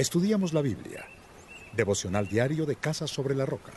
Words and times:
Estudiamos 0.00 0.54
la 0.54 0.62
Biblia. 0.62 1.04
Devocional 1.74 2.26
diario 2.26 2.64
de 2.64 2.76
Casa 2.76 3.06
sobre 3.06 3.34
la 3.34 3.44
Roca. 3.44 3.72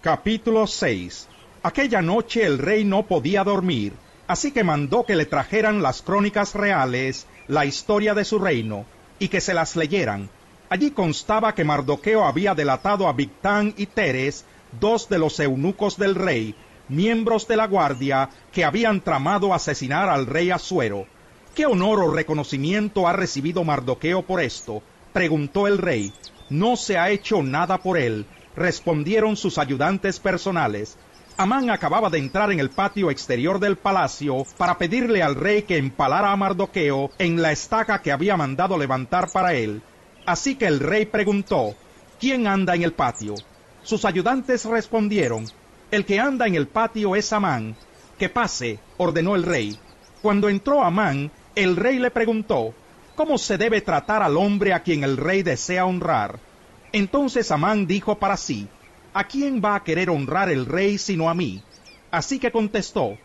Capítulo 0.00 0.66
6. 0.66 1.28
Aquella 1.62 2.02
noche 2.02 2.44
el 2.44 2.58
rey 2.58 2.84
no 2.84 3.06
podía 3.06 3.44
dormir, 3.44 3.92
así 4.26 4.50
que 4.50 4.64
mandó 4.64 5.06
que 5.06 5.14
le 5.14 5.26
trajeran 5.26 5.80
las 5.80 6.02
crónicas 6.02 6.56
reales, 6.56 7.28
la 7.46 7.66
historia 7.66 8.14
de 8.14 8.24
su 8.24 8.40
reino, 8.40 8.84
y 9.20 9.28
que 9.28 9.40
se 9.40 9.54
las 9.54 9.76
leyeran. 9.76 10.28
Allí 10.70 10.90
constaba 10.90 11.54
que 11.54 11.62
Mardoqueo 11.62 12.24
había 12.24 12.56
delatado 12.56 13.06
a 13.06 13.12
Victán 13.12 13.74
y 13.76 13.86
Teres, 13.86 14.44
dos 14.80 15.08
de 15.08 15.20
los 15.20 15.38
eunucos 15.38 15.96
del 15.96 16.16
rey, 16.16 16.56
miembros 16.88 17.46
de 17.46 17.56
la 17.56 17.68
guardia 17.68 18.28
que 18.50 18.64
habían 18.64 19.02
tramado 19.02 19.54
asesinar 19.54 20.08
al 20.08 20.26
rey 20.26 20.50
Asuero. 20.50 21.06
¿Qué 21.54 21.64
honor 21.64 22.00
o 22.00 22.12
reconocimiento 22.12 23.06
ha 23.06 23.12
recibido 23.12 23.62
Mardoqueo 23.62 24.22
por 24.22 24.40
esto? 24.40 24.82
Preguntó 25.14 25.66
el 25.68 25.78
rey. 25.78 26.12
No 26.50 26.76
se 26.76 26.98
ha 26.98 27.08
hecho 27.08 27.42
nada 27.42 27.78
por 27.78 27.96
él, 27.96 28.26
respondieron 28.54 29.36
sus 29.36 29.56
ayudantes 29.56 30.20
personales. 30.20 30.98
Amán 31.36 31.70
acababa 31.70 32.10
de 32.10 32.18
entrar 32.18 32.52
en 32.52 32.60
el 32.60 32.68
patio 32.68 33.10
exterior 33.10 33.58
del 33.60 33.76
palacio 33.76 34.44
para 34.58 34.76
pedirle 34.76 35.22
al 35.22 35.36
rey 35.36 35.62
que 35.62 35.78
empalara 35.78 36.32
a 36.32 36.36
Mardoqueo 36.36 37.10
en 37.18 37.40
la 37.40 37.52
estaca 37.52 38.02
que 38.02 38.12
había 38.12 38.36
mandado 38.36 38.76
levantar 38.76 39.30
para 39.32 39.54
él. 39.54 39.82
Así 40.26 40.56
que 40.56 40.66
el 40.66 40.80
rey 40.80 41.06
preguntó, 41.06 41.74
¿quién 42.20 42.46
anda 42.46 42.74
en 42.74 42.82
el 42.82 42.92
patio? 42.92 43.34
Sus 43.82 44.04
ayudantes 44.04 44.64
respondieron, 44.64 45.46
el 45.90 46.04
que 46.04 46.18
anda 46.18 46.46
en 46.46 46.56
el 46.56 46.66
patio 46.66 47.14
es 47.14 47.32
Amán. 47.32 47.76
Que 48.18 48.28
pase, 48.28 48.80
ordenó 48.96 49.36
el 49.36 49.44
rey. 49.44 49.78
Cuando 50.22 50.48
entró 50.48 50.82
Amán, 50.82 51.30
el 51.54 51.76
rey 51.76 51.98
le 51.98 52.10
preguntó, 52.10 52.74
¿Cómo 53.16 53.38
se 53.38 53.56
debe 53.56 53.80
tratar 53.80 54.24
al 54.24 54.36
hombre 54.36 54.72
a 54.72 54.82
quien 54.82 55.04
el 55.04 55.16
rey 55.16 55.44
desea 55.44 55.86
honrar? 55.86 56.40
Entonces 56.92 57.52
Amán 57.52 57.86
dijo 57.86 58.18
para 58.18 58.36
sí, 58.36 58.66
¿A 59.12 59.28
quién 59.28 59.62
va 59.64 59.76
a 59.76 59.84
querer 59.84 60.10
honrar 60.10 60.50
el 60.50 60.66
rey 60.66 60.98
sino 60.98 61.30
a 61.30 61.34
mí? 61.34 61.62
Así 62.10 62.40
que 62.40 62.50
contestó, 62.50 63.16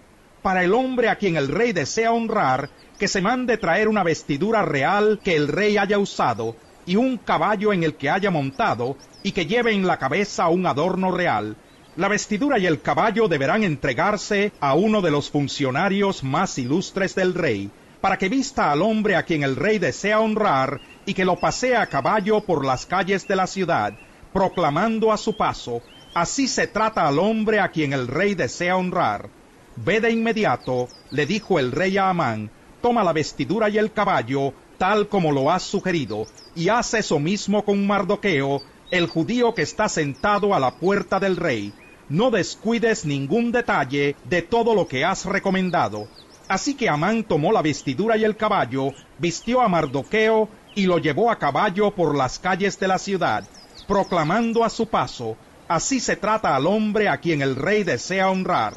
Para 0.44 0.64
el 0.64 0.76
hombre 0.76 1.10
a 1.10 1.16
quien 1.16 1.38
el 1.38 1.48
rey 1.48 1.74
desea 1.74 2.12
honrar, 2.12 2.70
que 3.00 3.08
se 3.08 3.20
mande 3.20 3.58
traer 3.58 3.88
una 3.88 4.04
vestidura 4.04 4.62
real 4.62 5.20
que 5.24 5.36
el 5.36 5.48
rey 5.48 5.78
haya 5.78 5.98
usado, 5.98 6.56
y 6.86 6.96
un 6.96 7.18
caballo 7.18 7.74
en 7.74 7.84
el 7.84 7.96
que 7.96 8.12
haya 8.12 8.30
montado, 8.30 8.96
y 9.24 9.32
que 9.32 9.48
lleve 9.48 9.74
en 9.74 9.88
la 9.88 9.98
cabeza 9.98 10.50
un 10.50 10.68
adorno 10.68 11.10
real. 11.10 11.56
La 11.96 12.08
vestidura 12.08 12.60
y 12.60 12.68
el 12.68 12.82
caballo 12.82 13.28
deberán 13.28 13.64
entregarse 13.64 14.52
a 14.60 14.76
uno 14.76 15.02
de 15.02 15.10
los 15.10 15.32
funcionarios 15.32 16.24
más 16.24 16.60
ilustres 16.60 17.16
del 17.16 17.34
rey, 17.34 17.72
para 18.02 18.18
que 18.18 18.30
vista 18.30 18.72
al 18.72 18.82
hombre 18.82 19.16
a 19.16 19.24
quien 19.24 19.44
el 19.44 19.56
rey 19.56 19.78
desea 19.78 20.20
honrar 20.20 20.80
y 21.06 21.14
que 21.14 21.26
lo 21.26 21.36
pasee 21.40 21.76
a 21.76 21.88
caballo 21.88 22.42
por 22.42 22.66
las 22.66 22.86
calles 22.86 23.28
de 23.28 23.36
la 23.36 23.48
ciudad, 23.48 23.94
proclamando 24.32 25.12
a 25.12 25.18
su 25.18 25.36
paso, 25.36 25.82
así 26.14 26.48
se 26.48 26.68
trata 26.68 27.08
al 27.08 27.20
hombre 27.20 27.60
a 27.60 27.70
quien 27.70 27.94
el 27.94 28.08
rey 28.08 28.36
desea 28.36 28.78
honrar. 28.78 29.30
Ve 29.76 30.00
de 30.00 30.12
inmediato, 30.12 30.88
le 31.12 31.26
dijo 31.26 31.60
el 31.60 31.72
rey 31.72 31.98
a 31.98 32.10
Amán, 32.10 32.50
toma 32.82 33.04
la 33.04 33.14
vestidura 33.14 33.70
y 33.70 33.78
el 33.78 33.92
caballo, 33.92 34.54
tal 34.78 35.10
como 35.10 35.32
lo 35.32 35.52
has 35.52 35.64
sugerido, 35.64 36.26
y 36.56 36.70
haz 36.70 36.94
eso 36.94 37.20
mismo 37.20 37.66
con 37.66 37.86
Mardoqueo, 37.86 38.62
el 38.92 39.08
judío 39.08 39.54
que 39.54 39.62
está 39.62 39.90
sentado 39.90 40.56
a 40.56 40.60
la 40.60 40.72
puerta 40.76 41.20
del 41.20 41.36
rey. 41.36 41.74
No 42.08 42.32
descuides 42.32 43.06
ningún 43.06 43.52
detalle 43.52 44.16
de 44.24 44.42
todo 44.42 44.74
lo 44.74 44.88
que 44.88 45.06
has 45.06 45.26
recomendado 45.26 46.08
Así 46.50 46.74
que 46.74 46.90
Amán 46.90 47.24
tomó 47.24 47.52
la 47.52 47.62
vestidura 47.62 48.18
y 48.18 48.24
el 48.24 48.36
caballo, 48.36 48.96
vistió 49.20 49.62
a 49.62 49.68
Mardoqueo 49.68 50.50
y 50.74 50.88
lo 50.88 50.98
llevó 50.98 51.30
a 51.30 51.38
caballo 51.38 51.92
por 51.92 52.18
las 52.18 52.40
calles 52.40 52.80
de 52.80 52.88
la 52.88 52.98
ciudad, 52.98 53.44
proclamando 53.88 54.64
a 54.64 54.70
su 54.70 54.88
paso, 54.88 55.38
así 55.68 56.00
se 56.00 56.16
trata 56.16 56.56
al 56.56 56.66
hombre 56.66 57.08
a 57.08 57.18
quien 57.18 57.44
el 57.44 57.56
rey 57.56 57.84
desea 57.84 58.32
honrar. 58.32 58.74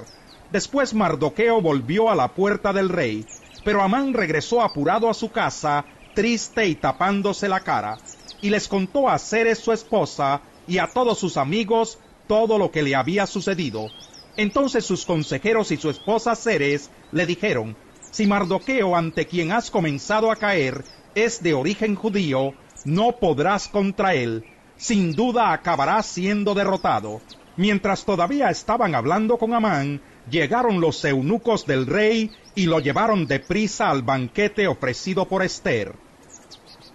Después 0.50 0.92
Mardoqueo 0.92 1.62
volvió 1.62 2.10
a 2.10 2.14
la 2.14 2.28
puerta 2.28 2.74
del 2.74 2.90
rey, 2.90 3.26
pero 3.64 3.80
Amán 3.80 4.12
regresó 4.12 4.60
apurado 4.60 5.08
a 5.08 5.14
su 5.14 5.32
casa, 5.32 5.86
triste 6.14 6.66
y 6.66 6.74
tapándose 6.74 7.48
la 7.48 7.60
cara, 7.60 8.00
y 8.42 8.50
les 8.50 8.68
contó 8.68 9.08
a 9.08 9.18
Ceres 9.18 9.58
su 9.58 9.72
esposa 9.72 10.42
y 10.66 10.76
a 10.76 10.88
todos 10.88 11.18
sus 11.18 11.38
amigos 11.38 11.98
todo 12.26 12.58
lo 12.58 12.70
que 12.70 12.82
le 12.82 12.94
había 12.94 13.26
sucedido, 13.26 13.90
entonces 14.36 14.84
sus 14.84 15.04
consejeros 15.04 15.70
y 15.72 15.76
su 15.76 15.90
esposa 15.90 16.34
Ceres 16.34 16.90
le 17.10 17.26
dijeron, 17.26 17.76
si 18.10 18.26
Mardoqueo 18.26 18.96
ante 18.96 19.26
quien 19.26 19.52
has 19.52 19.70
comenzado 19.70 20.30
a 20.30 20.36
caer 20.36 20.84
es 21.14 21.42
de 21.42 21.54
origen 21.54 21.94
judío, 21.94 22.54
no 22.84 23.16
podrás 23.18 23.68
contra 23.68 24.14
él, 24.14 24.44
sin 24.76 25.12
duda 25.12 25.52
acabarás 25.52 26.06
siendo 26.06 26.54
derrotado. 26.54 27.20
Mientras 27.56 28.04
todavía 28.04 28.50
estaban 28.50 28.94
hablando 28.94 29.36
con 29.36 29.52
Amán, 29.52 30.00
llegaron 30.30 30.80
los 30.80 31.04
eunucos 31.04 31.66
del 31.66 31.86
rey 31.86 32.30
y 32.54 32.66
lo 32.66 32.80
llevaron 32.80 33.26
deprisa 33.26 33.90
al 33.90 34.02
banquete 34.02 34.66
ofrecido 34.66 35.26
por 35.28 35.42
Esther. 35.42 35.94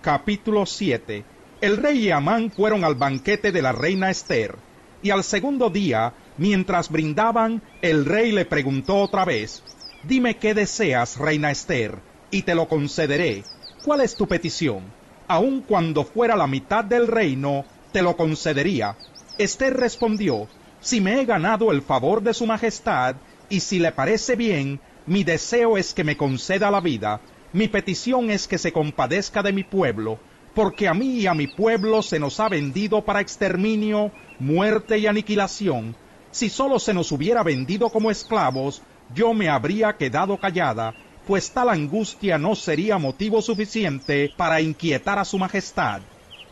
Capítulo 0.02 0.66
7 0.66 1.26
El 1.62 1.78
rey 1.78 2.08
y 2.08 2.12
Amán 2.12 2.52
fueron 2.52 2.84
al 2.84 2.96
banquete 2.96 3.52
de 3.52 3.62
la 3.62 3.72
reina 3.72 4.10
Esther, 4.10 4.56
y 5.02 5.12
al 5.12 5.24
segundo 5.24 5.70
día 5.70 6.14
Mientras 6.38 6.90
brindaban, 6.90 7.64
el 7.82 8.06
rey 8.06 8.32
le 8.32 8.46
preguntó 8.46 8.98
otra 8.98 9.26
vez, 9.26 9.64
Dime 10.04 10.38
qué 10.38 10.54
deseas, 10.54 11.18
reina 11.18 11.50
Esther, 11.50 11.98
y 12.30 12.44
te 12.44 12.54
lo 12.54 12.68
concederé. 12.68 13.44
¿Cuál 13.84 14.02
es 14.02 14.16
tu 14.16 14.28
petición? 14.28 14.84
Aun 15.28 15.62
cuando 15.62 16.04
fuera 16.04 16.36
la 16.36 16.46
mitad 16.46 16.84
del 16.84 17.08
reino, 17.08 17.66
te 17.92 18.04
lo 18.04 18.16
concedería. 18.16 18.96
Esther 19.40 19.76
respondió, 19.76 20.48
Si 20.80 21.02
me 21.02 21.20
he 21.20 21.26
ganado 21.26 21.72
el 21.72 21.82
favor 21.82 22.22
de 22.22 22.36
su 22.36 22.46
majestad, 22.46 23.16
y 23.50 23.62
si 23.62 23.80
le 23.80 23.92
parece 23.92 24.36
bien, 24.36 24.80
mi 25.08 25.24
deseo 25.24 25.76
es 25.78 25.96
que 25.96 26.04
me 26.04 26.18
conceda 26.18 26.70
la 26.70 26.82
vida. 26.82 27.20
Mi 27.52 27.68
petición 27.68 28.30
es 28.30 28.48
que 28.48 28.60
se 28.60 28.72
compadezca 28.72 29.42
de 29.42 29.54
mi 29.54 29.64
pueblo, 29.64 30.20
porque 30.54 30.88
a 30.88 30.94
mí 30.94 31.22
y 31.22 31.28
a 31.28 31.34
mi 31.34 31.48
pueblo 31.48 32.04
se 32.04 32.20
nos 32.20 32.40
ha 32.40 32.48
vendido 32.48 33.04
para 33.04 33.22
exterminio, 33.22 34.12
muerte 34.40 35.00
y 35.00 35.08
aniquilación 35.08 35.96
si 36.32 36.50
solo 36.50 36.80
se 36.80 36.94
nos 36.94 37.12
hubiera 37.12 37.44
vendido 37.44 37.90
como 37.90 38.12
esclavos, 38.12 38.82
yo 39.14 39.34
me 39.34 39.50
habría 39.50 39.98
quedado 39.98 40.38
callada, 40.38 40.94
pues 41.26 41.52
tal 41.52 41.70
angustia 41.70 42.38
no 42.38 42.56
sería 42.56 42.98
motivo 42.98 43.42
suficiente 43.42 44.32
para 44.36 44.62
inquietar 44.62 45.20
a 45.20 45.26
su 45.26 45.38
majestad. 45.38 46.02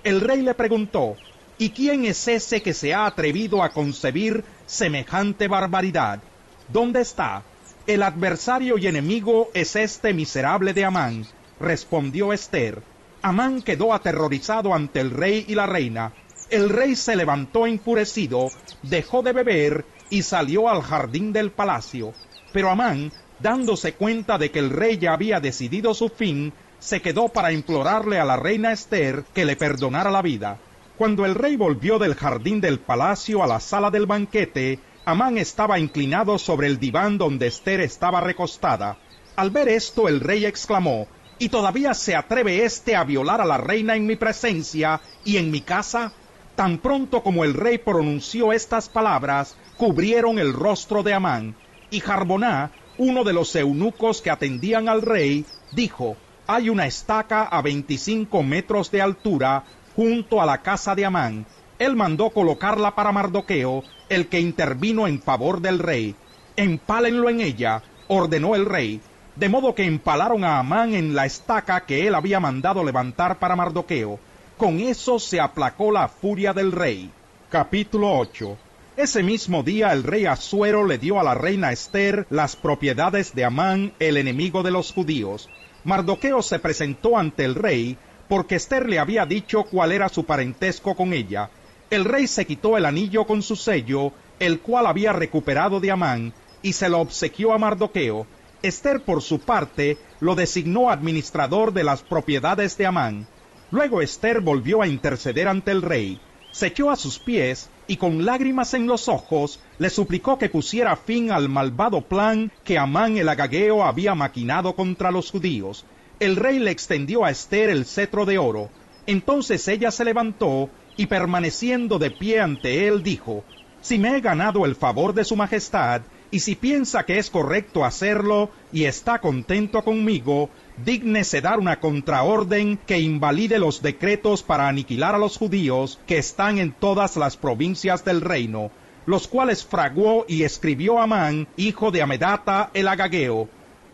El 0.04 0.22
rey 0.22 0.42
le 0.42 0.54
preguntó, 0.54 1.16
¿Y 1.58 1.70
quién 1.70 2.04
es 2.04 2.28
ese 2.28 2.62
que 2.62 2.74
se 2.74 2.94
ha 2.94 3.06
atrevido 3.06 3.64
a 3.64 3.70
concebir 3.70 4.44
semejante 4.66 5.48
barbaridad? 5.48 6.20
¿Dónde 6.68 7.00
está? 7.02 7.44
El 7.88 8.04
adversario 8.04 8.78
y 8.78 8.88
enemigo 8.88 9.50
es 9.54 9.78
este 9.78 10.14
miserable 10.14 10.74
de 10.74 10.84
Amán, 10.84 11.26
respondió 11.60 12.34
Esther. 12.34 12.82
Amán 13.22 13.62
quedó 13.62 13.94
aterrorizado 13.94 14.74
ante 14.74 15.00
el 15.00 15.12
rey 15.12 15.46
y 15.48 15.56
la 15.56 15.66
reina, 15.66 16.12
el 16.50 16.70
rey 16.70 16.96
se 16.96 17.16
levantó 17.16 17.68
enfurecido, 17.68 18.52
dejó 18.84 19.22
de 19.24 19.34
beber 19.34 19.86
y 20.10 20.22
salió 20.22 20.70
al 20.70 20.82
jardín 20.82 21.34
del 21.34 21.52
palacio. 21.52 22.14
Pero 22.54 22.70
Amán, 22.70 23.12
dándose 23.40 23.94
cuenta 23.94 24.38
de 24.38 24.52
que 24.52 24.60
el 24.60 24.70
rey 24.70 24.98
ya 24.98 25.14
había 25.14 25.40
decidido 25.40 25.94
su 25.94 26.10
fin, 26.10 26.54
se 26.80 27.02
quedó 27.02 27.30
para 27.30 27.52
implorarle 27.52 28.20
a 28.20 28.26
la 28.26 28.38
reina 28.38 28.72
Esther 28.72 29.24
que 29.34 29.46
le 29.46 29.56
perdonara 29.56 30.12
la 30.12 30.22
vida. 30.22 30.60
Cuando 30.98 31.26
el 31.26 31.36
rey 31.36 31.56
volvió 31.56 32.00
del 32.00 32.16
jardín 32.16 32.62
del 32.62 32.80
palacio 32.80 33.44
a 33.44 33.48
la 33.48 33.60
sala 33.60 33.92
del 33.92 34.06
banquete, 34.06 34.80
Amán 35.04 35.38
estaba 35.38 35.80
inclinado 35.80 36.38
sobre 36.38 36.68
el 36.68 36.80
diván 36.80 37.18
donde 37.18 37.48
Esther 37.48 37.82
estaba 37.82 38.22
recostada. 38.22 38.98
Al 39.36 39.50
ver 39.52 39.68
esto, 39.68 40.08
el 40.08 40.20
rey 40.20 40.46
exclamó, 40.46 41.08
¿Y 41.38 41.50
todavía 41.50 41.94
se 41.94 42.16
atreve 42.16 42.64
éste 42.64 42.96
a 42.96 43.04
violar 43.04 43.42
a 43.42 43.46
la 43.46 43.58
reina 43.58 43.96
en 43.96 44.06
mi 44.06 44.16
presencia 44.16 45.02
y 45.26 45.36
en 45.36 45.52
mi 45.52 45.62
casa? 45.62 46.14
Tan 46.56 46.78
pronto 46.78 47.22
como 47.22 47.44
el 47.44 47.54
rey 47.54 47.78
pronunció 47.78 48.54
estas 48.54 48.88
palabras, 48.88 49.58
cubrieron 49.78 50.40
el 50.40 50.54
rostro 50.54 51.04
de 51.04 51.14
Amán, 51.14 51.56
y 51.90 52.00
Jarboná, 52.00 52.72
uno 52.98 53.26
de 53.26 53.34
los 53.34 53.54
eunucos 53.56 54.22
que 54.22 54.32
atendían 54.32 54.88
al 54.88 55.02
rey, 55.02 55.46
dijo, 55.74 56.16
hay 56.48 56.70
una 56.70 56.86
estaca 56.86 57.44
a 57.44 57.62
veinticinco 57.62 58.42
metros 58.42 58.90
de 58.90 59.02
altura 59.02 59.64
junto 59.96 60.42
a 60.42 60.46
la 60.46 60.62
casa 60.62 60.96
de 60.96 61.06
Amán. 61.06 61.46
Él 61.78 61.96
mandó 61.98 62.30
colocarla 62.30 62.96
para 62.96 63.12
Mardoqueo, 63.12 63.84
el 64.08 64.28
que 64.28 64.40
intervino 64.40 65.08
en 65.08 65.22
favor 65.22 65.60
del 65.60 65.80
rey. 65.80 66.16
Empálenlo 66.56 67.30
en 67.30 67.42
ella, 67.42 67.84
ordenó 68.08 68.56
el 68.56 68.66
rey, 68.66 69.02
de 69.36 69.50
modo 69.50 69.76
que 69.76 69.84
empalaron 69.84 70.46
a 70.46 70.60
Amán 70.60 70.94
en 70.94 71.16
la 71.16 71.26
estaca 71.26 71.86
que 71.86 72.08
él 72.08 72.16
había 72.16 72.40
mandado 72.40 72.82
levantar 72.84 73.40
para 73.40 73.58
Mardoqueo. 73.58 74.20
Con 74.58 74.80
eso 74.80 75.20
se 75.20 75.42
aplacó 75.42 75.92
la 75.92 76.08
furia 76.08 76.54
del 76.54 76.72
rey. 76.72 77.12
Capítulo 77.50 78.18
8 78.18 78.58
Ese 78.96 79.22
mismo 79.22 79.64
día 79.64 79.92
el 79.92 80.04
rey 80.04 80.28
Asuero 80.28 80.88
le 80.88 80.98
dio 80.98 81.20
a 81.20 81.24
la 81.24 81.34
reina 81.34 81.74
Esther 81.74 82.26
las 82.30 82.56
propiedades 82.56 83.36
de 83.36 83.44
Amán, 83.44 83.92
el 84.00 84.16
enemigo 84.16 84.64
de 84.64 84.72
los 84.72 84.94
judíos. 84.94 85.50
Mardoqueo 85.84 86.42
se 86.42 86.60
presentó 86.60 87.18
ante 87.18 87.44
el 87.44 87.56
rey, 87.56 87.98
porque 88.30 88.56
Esther 88.56 88.88
le 88.88 88.98
había 88.98 89.26
dicho 89.26 89.64
cuál 89.64 89.92
era 89.92 90.08
su 90.08 90.24
parentesco 90.24 90.96
con 90.96 91.12
ella. 91.12 91.50
El 91.90 92.06
rey 92.06 92.26
se 92.26 92.46
quitó 92.46 92.78
el 92.78 92.86
anillo 92.86 93.28
con 93.28 93.42
su 93.42 93.58
sello, 93.58 94.14
el 94.40 94.62
cual 94.62 94.88
había 94.88 95.12
recuperado 95.12 95.82
de 95.82 95.92
Amán, 95.92 96.34
y 96.62 96.72
se 96.72 96.88
lo 96.88 97.00
obsequió 97.02 97.52
a 97.52 97.58
Mardoqueo. 97.58 98.26
Esther, 98.62 99.02
por 99.02 99.22
su 99.22 99.40
parte, 99.40 99.98
lo 100.22 100.34
designó 100.34 100.90
administrador 100.90 101.74
de 101.74 101.84
las 101.84 102.04
propiedades 102.04 102.78
de 102.78 102.86
Amán. 102.86 103.28
Luego 103.76 104.02
Esther 104.02 104.40
volvió 104.40 104.82
a 104.82 104.88
interceder 104.88 105.50
ante 105.50 105.72
el 105.72 105.82
rey, 105.82 106.18
se 106.50 106.68
echó 106.68 106.92
a 106.92 106.96
sus 106.96 107.20
pies 107.20 107.70
y 107.88 107.98
con 107.98 108.24
lágrimas 108.24 108.74
en 108.74 108.88
los 108.88 109.10
ojos 109.10 109.60
le 109.80 109.90
suplicó 109.90 110.38
que 110.38 110.48
pusiera 110.48 110.96
fin 110.96 111.30
al 111.30 111.50
malvado 111.50 112.00
plan 112.00 112.54
que 112.64 112.78
Amán 112.78 113.18
el 113.18 113.28
agageo 113.28 113.84
había 113.84 114.16
maquinado 114.16 114.78
contra 114.78 115.12
los 115.12 115.30
judíos. 115.30 115.84
El 116.22 116.38
rey 116.38 116.60
le 116.60 116.72
extendió 116.72 117.26
a 117.26 117.32
Esther 117.32 117.70
el 117.70 117.86
cetro 117.86 118.26
de 118.26 118.38
oro. 118.38 118.70
Entonces 119.08 119.68
ella 119.68 119.92
se 119.92 120.06
levantó 120.06 120.70
y 120.96 121.08
permaneciendo 121.08 122.00
de 122.00 122.12
pie 122.12 122.40
ante 122.40 122.88
él 122.88 123.04
dijo, 123.04 123.44
Si 123.82 123.98
me 123.98 124.16
he 124.16 124.22
ganado 124.22 124.66
el 124.66 124.76
favor 124.76 125.14
de 125.14 125.26
su 125.26 125.36
majestad, 125.36 126.04
y 126.36 126.42
si 126.42 126.56
piensa 126.56 127.06
que 127.06 127.18
es 127.18 127.30
correcto 127.30 127.86
hacerlo 127.86 128.50
y 128.74 128.84
está 128.84 129.20
contento 129.20 129.84
conmigo, 129.84 130.50
dígnese 130.84 131.40
dar 131.40 131.60
una 131.60 131.80
contraorden 131.80 132.78
que 132.86 133.00
invalide 133.00 133.58
los 133.58 133.82
decretos 133.82 134.44
para 134.44 134.68
aniquilar 134.68 135.16
a 135.16 135.18
los 135.18 135.38
judíos 135.38 135.98
que 136.06 136.18
están 136.18 136.58
en 136.58 136.74
todas 136.74 137.16
las 137.16 137.38
provincias 137.38 138.04
del 138.04 138.20
reino, 138.20 138.70
los 139.06 139.30
cuales 139.30 139.66
fraguó 139.66 140.26
y 140.28 140.44
escribió 140.44 141.00
Amán, 141.00 141.48
hijo 141.56 141.90
de 141.92 142.02
Amedata 142.02 142.70
el 142.74 142.90
Agageo. 142.90 143.48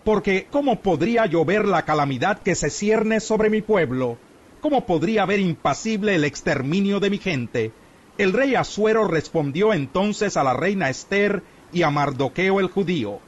Porque 0.04 0.48
¿cómo 0.50 0.82
podría 0.82 1.28
llover 1.28 1.66
la 1.66 1.86
calamidad 1.86 2.40
que 2.40 2.56
se 2.56 2.72
cierne 2.72 3.20
sobre 3.20 3.52
mi 3.52 3.62
pueblo? 3.62 4.18
¿Cómo 4.62 4.88
podría 4.88 5.28
ver 5.28 5.42
impasible 5.42 6.16
el 6.16 6.24
exterminio 6.24 7.00
de 7.00 7.12
mi 7.12 7.20
gente? 7.20 7.72
El 8.18 8.34
rey 8.34 8.56
Asuero 8.56 9.08
respondió 9.08 9.74
entonces 9.74 10.38
a 10.38 10.44
la 10.44 10.54
reina 10.54 10.90
Esther 10.90 11.44
y 11.72 11.84
a 11.84 11.90
Mardoqueo 11.90 12.60
el 12.60 12.68
judío. 12.68 13.20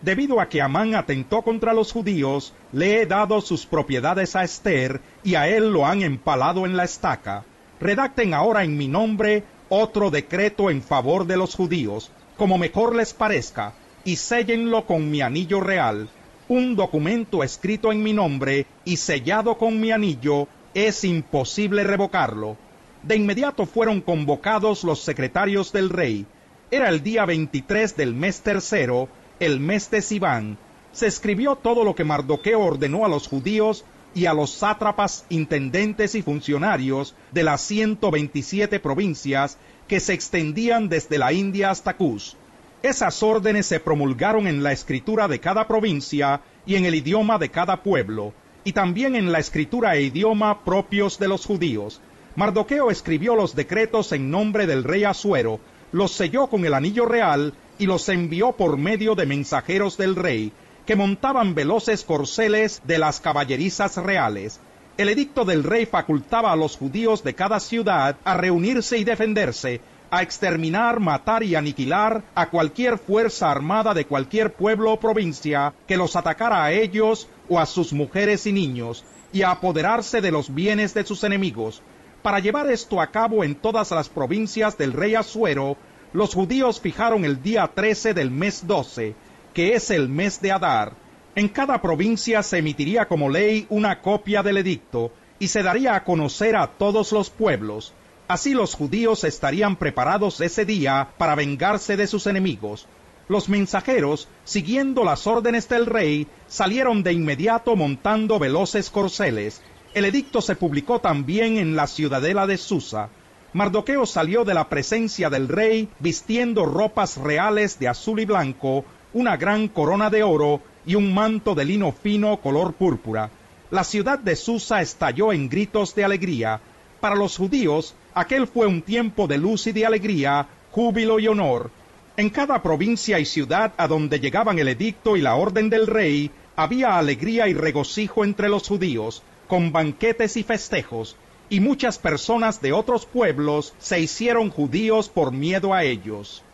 Debido 0.00 0.40
a 0.40 0.48
que 0.48 0.62
Amán 0.62 0.94
atentó 0.94 1.42
contra 1.42 1.74
los 1.74 1.92
judíos, 1.92 2.52
le 2.72 3.00
he 3.00 3.06
dado 3.06 3.40
sus 3.40 3.66
propiedades 3.66 4.36
a 4.36 4.44
Esther 4.44 5.00
y 5.24 5.34
a 5.34 5.48
él 5.48 5.72
lo 5.72 5.86
han 5.86 6.02
empalado 6.02 6.66
en 6.66 6.76
la 6.76 6.84
estaca. 6.84 7.44
Redacten 7.80 8.32
ahora 8.32 8.62
en 8.62 8.76
mi 8.76 8.86
nombre 8.86 9.44
otro 9.68 10.10
decreto 10.10 10.70
en 10.70 10.82
favor 10.82 11.26
de 11.26 11.36
los 11.36 11.54
judíos, 11.54 12.10
como 12.36 12.58
mejor 12.58 12.94
les 12.94 13.12
parezca, 13.12 13.74
y 14.04 14.16
séllenlo 14.16 14.86
con 14.86 15.10
mi 15.10 15.20
anillo 15.20 15.60
real. 15.60 16.08
Un 16.48 16.76
documento 16.76 17.42
escrito 17.42 17.92
en 17.92 18.02
mi 18.02 18.12
nombre 18.12 18.66
y 18.84 18.96
sellado 18.96 19.58
con 19.58 19.80
mi 19.80 19.90
anillo 19.90 20.48
es 20.74 21.04
imposible 21.04 21.84
revocarlo. 21.84 22.56
De 23.02 23.16
inmediato 23.16 23.66
fueron 23.66 24.00
convocados 24.00 24.84
los 24.84 25.00
secretarios 25.00 25.72
del 25.72 25.90
rey. 25.90 26.26
Era 26.70 26.90
el 26.90 27.02
día 27.02 27.24
23 27.24 27.96
del 27.96 28.14
mes 28.14 28.42
tercero, 28.42 29.08
el 29.40 29.58
mes 29.58 29.90
de 29.90 30.02
Sibán, 30.02 30.58
se 30.92 31.06
escribió 31.06 31.56
todo 31.56 31.82
lo 31.82 31.94
que 31.94 32.04
Mardoqueo 32.04 32.60
ordenó 32.60 33.06
a 33.06 33.08
los 33.08 33.26
judíos 33.26 33.86
y 34.14 34.26
a 34.26 34.34
los 34.34 34.50
sátrapas, 34.50 35.24
intendentes 35.30 36.14
y 36.14 36.22
funcionarios 36.22 37.14
de 37.32 37.42
las 37.42 37.62
127 37.62 38.80
provincias 38.80 39.56
que 39.86 40.00
se 40.00 40.12
extendían 40.12 40.90
desde 40.90 41.16
la 41.16 41.32
India 41.32 41.70
hasta 41.70 41.96
Cus. 41.96 42.36
Esas 42.82 43.22
órdenes 43.22 43.64
se 43.64 43.80
promulgaron 43.80 44.46
en 44.46 44.62
la 44.62 44.72
escritura 44.72 45.26
de 45.26 45.40
cada 45.40 45.66
provincia 45.68 46.42
y 46.66 46.76
en 46.76 46.84
el 46.84 46.94
idioma 46.94 47.38
de 47.38 47.50
cada 47.50 47.82
pueblo, 47.82 48.34
y 48.64 48.72
también 48.72 49.16
en 49.16 49.32
la 49.32 49.38
escritura 49.38 49.96
e 49.96 50.02
idioma 50.02 50.64
propios 50.64 51.18
de 51.18 51.28
los 51.28 51.46
judíos. 51.46 52.02
Mardoqueo 52.36 52.90
escribió 52.90 53.34
los 53.34 53.54
decretos 53.54 54.12
en 54.12 54.30
nombre 54.30 54.66
del 54.66 54.84
rey 54.84 55.04
Asuero, 55.04 55.60
los 55.92 56.12
selló 56.12 56.48
con 56.48 56.64
el 56.64 56.74
anillo 56.74 57.06
real 57.06 57.54
y 57.78 57.86
los 57.86 58.08
envió 58.08 58.52
por 58.52 58.76
medio 58.76 59.14
de 59.14 59.26
mensajeros 59.26 59.96
del 59.96 60.16
rey, 60.16 60.52
que 60.86 60.96
montaban 60.96 61.54
veloces 61.54 62.04
corceles 62.04 62.82
de 62.84 62.98
las 62.98 63.20
caballerizas 63.20 63.96
reales. 63.96 64.60
El 64.96 65.08
edicto 65.08 65.44
del 65.44 65.62
rey 65.62 65.86
facultaba 65.86 66.50
a 66.50 66.56
los 66.56 66.76
judíos 66.76 67.22
de 67.22 67.34
cada 67.34 67.60
ciudad 67.60 68.16
a 68.24 68.36
reunirse 68.36 68.98
y 68.98 69.04
defenderse, 69.04 69.80
a 70.10 70.22
exterminar, 70.22 71.00
matar 71.00 71.42
y 71.42 71.54
aniquilar 71.54 72.24
a 72.34 72.50
cualquier 72.50 72.98
fuerza 72.98 73.50
armada 73.50 73.94
de 73.94 74.06
cualquier 74.06 74.54
pueblo 74.54 74.92
o 74.92 75.00
provincia 75.00 75.74
que 75.86 75.96
los 75.96 76.16
atacara 76.16 76.64
a 76.64 76.72
ellos 76.72 77.28
o 77.48 77.58
a 77.58 77.66
sus 77.66 77.92
mujeres 77.92 78.46
y 78.46 78.52
niños, 78.52 79.04
y 79.32 79.42
a 79.42 79.50
apoderarse 79.50 80.20
de 80.20 80.30
los 80.30 80.54
bienes 80.54 80.94
de 80.94 81.04
sus 81.04 81.22
enemigos. 81.24 81.82
Para 82.28 82.40
llevar 82.40 82.70
esto 82.70 83.00
a 83.00 83.06
cabo 83.06 83.42
en 83.42 83.54
todas 83.54 83.90
las 83.90 84.10
provincias 84.10 84.76
del 84.76 84.92
rey 84.92 85.14
Asuero, 85.14 85.78
los 86.12 86.34
judíos 86.34 86.78
fijaron 86.78 87.24
el 87.24 87.42
día 87.42 87.70
13 87.74 88.12
del 88.12 88.30
mes 88.30 88.66
12, 88.66 89.14
que 89.54 89.72
es 89.72 89.90
el 89.90 90.10
mes 90.10 90.38
de 90.42 90.52
Adar. 90.52 90.92
En 91.34 91.48
cada 91.48 91.80
provincia 91.80 92.42
se 92.42 92.58
emitiría 92.58 93.08
como 93.08 93.30
ley 93.30 93.64
una 93.70 94.02
copia 94.02 94.42
del 94.42 94.58
edicto 94.58 95.10
y 95.38 95.48
se 95.48 95.62
daría 95.62 95.94
a 95.94 96.04
conocer 96.04 96.54
a 96.54 96.66
todos 96.66 97.12
los 97.12 97.30
pueblos. 97.30 97.94
Así 98.28 98.52
los 98.52 98.74
judíos 98.74 99.24
estarían 99.24 99.76
preparados 99.76 100.42
ese 100.42 100.66
día 100.66 101.08
para 101.16 101.34
vengarse 101.34 101.96
de 101.96 102.06
sus 102.06 102.26
enemigos. 102.26 102.86
Los 103.28 103.48
mensajeros, 103.48 104.28
siguiendo 104.44 105.02
las 105.02 105.26
órdenes 105.26 105.66
del 105.70 105.86
rey, 105.86 106.26
salieron 106.46 107.02
de 107.02 107.14
inmediato 107.14 107.74
montando 107.74 108.38
veloces 108.38 108.90
corceles. 108.90 109.62
El 109.94 110.04
edicto 110.04 110.42
se 110.42 110.54
publicó 110.54 111.00
también 111.00 111.56
en 111.56 111.74
la 111.74 111.86
ciudadela 111.86 112.46
de 112.46 112.58
Susa. 112.58 113.08
Mardoqueo 113.54 114.04
salió 114.04 114.44
de 114.44 114.52
la 114.52 114.68
presencia 114.68 115.30
del 115.30 115.48
rey 115.48 115.88
vistiendo 115.98 116.66
ropas 116.66 117.16
reales 117.16 117.78
de 117.78 117.88
azul 117.88 118.20
y 118.20 118.26
blanco, 118.26 118.84
una 119.14 119.38
gran 119.38 119.68
corona 119.68 120.10
de 120.10 120.22
oro 120.22 120.60
y 120.84 120.94
un 120.94 121.14
manto 121.14 121.54
de 121.54 121.64
lino 121.64 121.92
fino 121.92 122.36
color 122.40 122.74
púrpura. 122.74 123.30
La 123.70 123.82
ciudad 123.82 124.18
de 124.18 124.36
Susa 124.36 124.82
estalló 124.82 125.32
en 125.32 125.48
gritos 125.48 125.94
de 125.94 126.04
alegría. 126.04 126.60
Para 127.00 127.16
los 127.16 127.36
judíos, 127.38 127.94
aquel 128.12 128.46
fue 128.46 128.66
un 128.66 128.82
tiempo 128.82 129.26
de 129.26 129.38
luz 129.38 129.66
y 129.66 129.72
de 129.72 129.86
alegría, 129.86 130.46
júbilo 130.70 131.18
y 131.18 131.28
honor. 131.28 131.70
En 132.18 132.28
cada 132.28 132.62
provincia 132.62 133.18
y 133.18 133.24
ciudad 133.24 133.72
a 133.78 133.88
donde 133.88 134.20
llegaban 134.20 134.58
el 134.58 134.68
edicto 134.68 135.16
y 135.16 135.22
la 135.22 135.36
orden 135.36 135.70
del 135.70 135.86
rey, 135.86 136.30
había 136.56 136.98
alegría 136.98 137.48
y 137.48 137.54
regocijo 137.54 138.24
entre 138.24 138.48
los 138.48 138.66
judíos, 138.66 139.22
con 139.48 139.72
banquetes 139.72 140.36
y 140.36 140.44
festejos, 140.44 141.16
y 141.50 141.60
muchas 141.60 141.98
personas 141.98 142.60
de 142.60 142.72
otros 142.72 143.06
pueblos 143.06 143.74
se 143.78 143.98
hicieron 143.98 144.50
judíos 144.50 145.08
por 145.08 145.32
miedo 145.32 145.74
a 145.74 145.82
ellos. 145.82 146.44